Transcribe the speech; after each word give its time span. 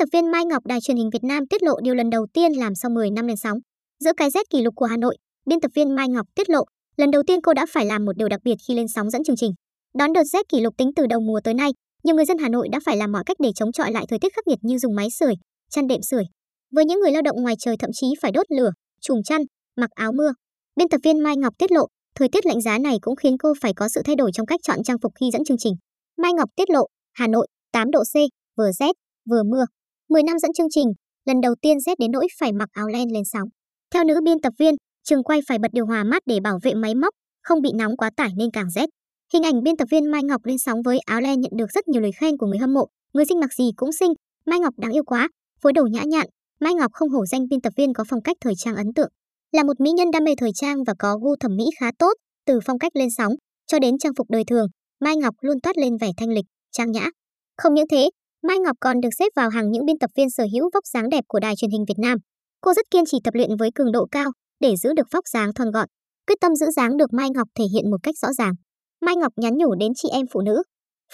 tập 0.00 0.08
viên 0.12 0.30
Mai 0.30 0.44
Ngọc 0.44 0.66
đài 0.66 0.80
truyền 0.80 0.96
hình 0.96 1.10
Việt 1.12 1.24
Nam 1.24 1.46
tiết 1.46 1.62
lộ 1.62 1.80
điều 1.82 1.94
lần 1.94 2.10
đầu 2.10 2.26
tiên 2.34 2.52
làm 2.52 2.74
sau 2.74 2.90
10 2.90 3.10
năm 3.10 3.26
lên 3.26 3.36
sóng. 3.36 3.58
Giữa 4.04 4.12
cái 4.16 4.30
rét 4.30 4.50
kỷ 4.50 4.62
lục 4.62 4.74
của 4.76 4.86
Hà 4.86 4.96
Nội, 4.96 5.16
biên 5.46 5.60
tập 5.60 5.70
viên 5.74 5.94
Mai 5.94 6.08
Ngọc 6.08 6.26
tiết 6.34 6.50
lộ, 6.50 6.64
lần 6.96 7.10
đầu 7.10 7.22
tiên 7.26 7.40
cô 7.42 7.54
đã 7.54 7.66
phải 7.72 7.86
làm 7.86 8.04
một 8.04 8.16
điều 8.16 8.28
đặc 8.28 8.40
biệt 8.44 8.54
khi 8.68 8.74
lên 8.74 8.88
sóng 8.88 9.10
dẫn 9.10 9.24
chương 9.24 9.36
trình. 9.36 9.52
Đón 9.94 10.12
đợt 10.12 10.24
rét 10.24 10.48
kỷ 10.48 10.60
lục 10.60 10.74
tính 10.76 10.90
từ 10.96 11.06
đầu 11.06 11.20
mùa 11.20 11.40
tới 11.44 11.54
nay, 11.54 11.70
nhiều 12.02 12.16
người 12.16 12.24
dân 12.24 12.38
Hà 12.38 12.48
Nội 12.48 12.68
đã 12.72 12.78
phải 12.84 12.96
làm 12.96 13.12
mọi 13.12 13.22
cách 13.26 13.36
để 13.40 13.50
chống 13.54 13.72
chọi 13.72 13.92
lại 13.92 14.04
thời 14.08 14.18
tiết 14.18 14.32
khắc 14.36 14.46
nghiệt 14.46 14.58
như 14.62 14.78
dùng 14.78 14.94
máy 14.94 15.08
sưởi, 15.10 15.34
chăn 15.70 15.86
đệm 15.86 16.02
sưởi. 16.02 16.24
Với 16.72 16.84
những 16.84 17.00
người 17.00 17.12
lao 17.12 17.22
động 17.22 17.42
ngoài 17.42 17.54
trời 17.58 17.76
thậm 17.78 17.90
chí 17.92 18.06
phải 18.22 18.32
đốt 18.32 18.46
lửa, 18.48 18.70
trùm 19.00 19.18
chăn, 19.24 19.42
mặc 19.76 19.90
áo 19.90 20.12
mưa. 20.12 20.32
Biên 20.76 20.88
tập 20.88 21.00
viên 21.04 21.20
Mai 21.20 21.36
Ngọc 21.36 21.54
tiết 21.58 21.72
lộ, 21.72 21.86
thời 22.14 22.28
tiết 22.28 22.46
lạnh 22.46 22.60
giá 22.60 22.78
này 22.78 22.96
cũng 23.00 23.16
khiến 23.16 23.38
cô 23.38 23.54
phải 23.60 23.72
có 23.76 23.88
sự 23.88 24.00
thay 24.04 24.16
đổi 24.16 24.30
trong 24.32 24.46
cách 24.46 24.60
chọn 24.62 24.82
trang 24.82 24.98
phục 25.02 25.12
khi 25.20 25.30
dẫn 25.32 25.44
chương 25.44 25.58
trình. 25.58 25.74
Mai 26.16 26.32
Ngọc 26.32 26.48
tiết 26.56 26.70
lộ, 26.70 26.86
Hà 27.12 27.26
Nội, 27.26 27.46
8 27.72 27.90
độ 27.90 28.02
C, 28.12 28.14
vừa 28.56 28.70
rét, 28.72 28.92
vừa 29.30 29.42
mưa. 29.42 29.64
10 30.10 30.22
năm 30.22 30.38
dẫn 30.38 30.52
chương 30.52 30.70
trình, 30.70 30.86
lần 31.26 31.40
đầu 31.40 31.54
tiên 31.62 31.80
rét 31.80 31.98
đến 31.98 32.12
nỗi 32.12 32.26
phải 32.40 32.52
mặc 32.52 32.68
áo 32.72 32.88
len 32.88 33.12
lên 33.12 33.22
sóng. 33.24 33.48
Theo 33.94 34.04
nữ 34.04 34.20
biên 34.24 34.40
tập 34.40 34.52
viên, 34.58 34.74
trường 35.04 35.22
quay 35.22 35.40
phải 35.48 35.58
bật 35.58 35.68
điều 35.72 35.86
hòa 35.86 36.04
mát 36.04 36.22
để 36.26 36.40
bảo 36.40 36.58
vệ 36.62 36.74
máy 36.74 36.94
móc, 36.94 37.14
không 37.42 37.62
bị 37.62 37.70
nóng 37.74 37.96
quá 37.96 38.10
tải 38.16 38.30
nên 38.36 38.50
càng 38.50 38.70
rét. 38.70 38.86
Hình 39.32 39.42
ảnh 39.42 39.62
biên 39.62 39.76
tập 39.76 39.88
viên 39.90 40.10
Mai 40.10 40.22
Ngọc 40.22 40.40
lên 40.44 40.58
sóng 40.58 40.82
với 40.82 40.98
áo 41.06 41.20
len 41.20 41.40
nhận 41.40 41.52
được 41.56 41.66
rất 41.74 41.88
nhiều 41.88 42.02
lời 42.02 42.10
khen 42.20 42.36
của 42.36 42.46
người 42.46 42.58
hâm 42.58 42.74
mộ. 42.74 42.86
Người 43.12 43.24
xinh 43.24 43.40
mặc 43.40 43.52
gì 43.58 43.70
cũng 43.76 43.92
xinh, 43.92 44.12
Mai 44.46 44.60
Ngọc 44.60 44.74
đáng 44.78 44.92
yêu 44.92 45.04
quá, 45.06 45.28
phối 45.60 45.72
đầu 45.72 45.86
nhã 45.86 46.02
nhặn. 46.06 46.26
Mai 46.60 46.74
Ngọc 46.74 46.92
không 46.92 47.08
hổ 47.08 47.26
danh 47.26 47.48
biên 47.50 47.60
tập 47.60 47.72
viên 47.76 47.92
có 47.92 48.04
phong 48.08 48.22
cách 48.22 48.36
thời 48.40 48.54
trang 48.56 48.76
ấn 48.76 48.86
tượng. 48.94 49.10
Là 49.52 49.62
một 49.62 49.80
mỹ 49.80 49.90
nhân 49.90 50.10
đam 50.10 50.24
mê 50.24 50.34
thời 50.38 50.50
trang 50.54 50.84
và 50.84 50.94
có 50.98 51.18
gu 51.22 51.36
thẩm 51.40 51.56
mỹ 51.56 51.64
khá 51.80 51.90
tốt, 51.98 52.12
từ 52.46 52.60
phong 52.64 52.78
cách 52.78 52.96
lên 52.96 53.08
sóng 53.10 53.32
cho 53.66 53.78
đến 53.78 53.98
trang 53.98 54.12
phục 54.16 54.30
đời 54.30 54.44
thường, 54.44 54.66
Mai 55.00 55.16
Ngọc 55.16 55.34
luôn 55.40 55.60
toát 55.60 55.78
lên 55.78 55.96
vẻ 56.00 56.10
thanh 56.16 56.30
lịch, 56.30 56.44
trang 56.72 56.92
nhã. 56.92 57.10
Không 57.56 57.74
những 57.74 57.88
thế, 57.90 58.10
Mai 58.50 58.58
Ngọc 58.58 58.76
còn 58.80 59.00
được 59.00 59.08
xếp 59.18 59.28
vào 59.36 59.48
hàng 59.50 59.70
những 59.70 59.84
biên 59.84 59.98
tập 59.98 60.10
viên 60.16 60.30
sở 60.30 60.44
hữu 60.52 60.70
vóc 60.74 60.86
dáng 60.86 61.08
đẹp 61.08 61.24
của 61.28 61.40
đài 61.40 61.56
truyền 61.56 61.70
hình 61.70 61.84
Việt 61.88 61.98
Nam. 61.98 62.18
Cô 62.60 62.74
rất 62.74 62.86
kiên 62.90 63.04
trì 63.06 63.18
tập 63.24 63.34
luyện 63.34 63.56
với 63.56 63.70
cường 63.74 63.92
độ 63.92 64.06
cao 64.10 64.30
để 64.60 64.74
giữ 64.76 64.92
được 64.96 65.06
vóc 65.10 65.24
dáng 65.32 65.54
thon 65.54 65.70
gọn. 65.70 65.88
Quyết 66.26 66.34
tâm 66.40 66.54
giữ 66.54 66.66
dáng 66.76 66.96
được 66.96 67.12
Mai 67.12 67.28
Ngọc 67.34 67.48
thể 67.58 67.64
hiện 67.74 67.90
một 67.90 67.96
cách 68.02 68.14
rõ 68.22 68.32
ràng. 68.32 68.52
Mai 69.00 69.16
Ngọc 69.16 69.32
nhắn 69.36 69.56
nhủ 69.56 69.74
đến 69.74 69.92
chị 69.96 70.08
em 70.12 70.26
phụ 70.32 70.40
nữ. 70.40 70.62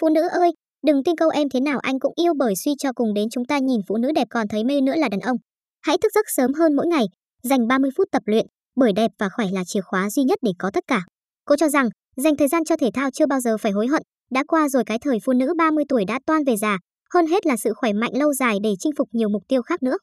Phụ 0.00 0.08
nữ 0.08 0.28
ơi, 0.28 0.50
đừng 0.86 1.04
tin 1.04 1.16
câu 1.16 1.28
em 1.28 1.48
thế 1.48 1.60
nào 1.60 1.78
anh 1.78 2.00
cũng 2.00 2.12
yêu 2.16 2.32
bởi 2.38 2.54
suy 2.64 2.72
cho 2.78 2.92
cùng 2.92 3.14
đến 3.14 3.28
chúng 3.30 3.44
ta 3.44 3.58
nhìn 3.58 3.80
phụ 3.88 3.96
nữ 3.96 4.12
đẹp 4.14 4.28
còn 4.30 4.48
thấy 4.48 4.64
mê 4.64 4.80
nữa 4.80 4.94
là 4.96 5.08
đàn 5.08 5.20
ông. 5.20 5.36
Hãy 5.82 5.96
thức 6.02 6.12
giấc 6.14 6.24
sớm 6.28 6.52
hơn 6.54 6.76
mỗi 6.76 6.86
ngày, 6.86 7.04
dành 7.42 7.66
30 7.68 7.90
phút 7.96 8.08
tập 8.12 8.22
luyện, 8.26 8.46
bởi 8.76 8.92
đẹp 8.96 9.10
và 9.18 9.28
khỏe 9.36 9.46
là 9.52 9.62
chìa 9.66 9.80
khóa 9.80 10.10
duy 10.10 10.22
nhất 10.24 10.38
để 10.42 10.52
có 10.58 10.70
tất 10.74 10.84
cả. 10.86 11.00
Cô 11.44 11.56
cho 11.56 11.68
rằng, 11.68 11.88
dành 12.16 12.36
thời 12.36 12.48
gian 12.48 12.64
cho 12.64 12.76
thể 12.76 12.90
thao 12.94 13.10
chưa 13.10 13.26
bao 13.26 13.40
giờ 13.40 13.56
phải 13.58 13.72
hối 13.72 13.86
hận, 13.86 14.02
đã 14.30 14.44
qua 14.48 14.68
rồi 14.68 14.84
cái 14.86 14.98
thời 14.98 15.18
phụ 15.24 15.32
nữ 15.32 15.54
30 15.58 15.84
tuổi 15.88 16.04
đã 16.04 16.18
toan 16.26 16.44
về 16.44 16.56
già, 16.56 16.78
hơn 17.16 17.26
hết 17.26 17.46
là 17.46 17.56
sự 17.56 17.70
khỏe 17.76 17.92
mạnh 17.92 18.12
lâu 18.14 18.32
dài 18.32 18.58
để 18.62 18.70
chinh 18.78 18.92
phục 18.98 19.08
nhiều 19.12 19.28
mục 19.28 19.42
tiêu 19.48 19.62
khác 19.62 19.82
nữa. 19.82 19.96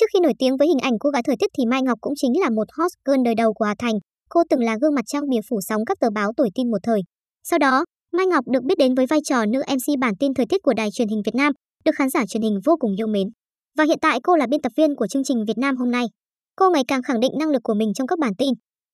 Trước 0.00 0.06
khi 0.12 0.20
nổi 0.20 0.32
tiếng 0.38 0.56
với 0.56 0.68
hình 0.68 0.78
ảnh 0.78 0.92
cô 1.00 1.10
gái 1.10 1.22
thời 1.22 1.36
tiết 1.38 1.50
thì 1.58 1.66
Mai 1.66 1.82
Ngọc 1.82 1.98
cũng 2.00 2.12
chính 2.16 2.40
là 2.40 2.50
một 2.50 2.66
hot 2.76 2.90
girl 3.04 3.22
đời 3.24 3.34
đầu 3.34 3.52
của 3.54 3.64
Hà 3.64 3.74
Thành. 3.78 3.94
Cô 4.28 4.42
từng 4.50 4.60
là 4.60 4.76
gương 4.80 4.94
mặt 4.94 5.04
trang 5.06 5.28
bìa 5.30 5.40
phủ 5.50 5.60
sóng 5.68 5.84
các 5.84 5.96
tờ 6.00 6.08
báo 6.10 6.32
tuổi 6.36 6.48
tin 6.54 6.70
một 6.70 6.78
thời. 6.82 7.00
Sau 7.44 7.58
đó, 7.58 7.84
Mai 8.12 8.26
Ngọc 8.26 8.44
được 8.52 8.62
biết 8.64 8.78
đến 8.78 8.94
với 8.94 9.06
vai 9.06 9.20
trò 9.24 9.44
nữ 9.46 9.60
MC 9.68 9.98
bản 10.00 10.14
tin 10.20 10.34
thời 10.34 10.46
tiết 10.46 10.62
của 10.62 10.74
đài 10.76 10.88
truyền 10.90 11.08
hình 11.08 11.22
Việt 11.24 11.34
Nam, 11.34 11.52
được 11.84 11.92
khán 11.94 12.10
giả 12.10 12.26
truyền 12.26 12.42
hình 12.42 12.58
vô 12.64 12.76
cùng 12.80 12.92
yêu 12.98 13.06
mến. 13.06 13.28
Và 13.78 13.84
hiện 13.84 13.98
tại 14.00 14.20
cô 14.22 14.36
là 14.36 14.46
biên 14.50 14.62
tập 14.62 14.72
viên 14.76 14.94
của 14.96 15.06
chương 15.06 15.24
trình 15.24 15.44
Việt 15.48 15.58
Nam 15.58 15.76
hôm 15.76 15.90
nay. 15.90 16.04
Cô 16.56 16.70
ngày 16.70 16.82
càng 16.88 17.02
khẳng 17.02 17.20
định 17.20 17.32
năng 17.38 17.50
lực 17.50 17.62
của 17.62 17.74
mình 17.74 17.94
trong 17.94 18.06
các 18.06 18.18
bản 18.18 18.32
tin, 18.38 18.48